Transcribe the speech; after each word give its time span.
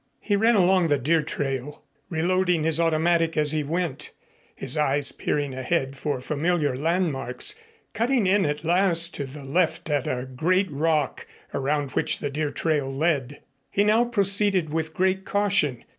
He 0.19 0.35
ran 0.35 0.55
along 0.55 0.87
the 0.87 0.97
deer 0.97 1.21
trail, 1.21 1.83
reloading 2.09 2.63
his 2.63 2.79
automatic 2.79 3.37
as 3.37 3.51
he 3.51 3.63
went, 3.63 4.09
his 4.55 4.75
eyes 4.75 5.11
peering 5.11 5.53
ahead 5.53 5.95
for 5.95 6.19
familiar 6.19 6.75
landmarks, 6.75 7.53
cutting 7.93 8.25
in 8.25 8.43
at 8.43 8.63
last 8.63 9.13
to 9.13 9.25
the 9.25 9.43
left 9.43 9.91
at 9.91 10.07
a 10.07 10.25
great 10.25 10.71
rock 10.71 11.27
around 11.53 11.91
which 11.91 12.17
the 12.17 12.31
deer 12.31 12.49
trail 12.49 12.91
led. 12.91 13.41
He 13.69 13.83
now 13.83 14.03
proceeded 14.05 14.73
with 14.73 14.95
great 14.95 15.23
caution. 15.23 15.85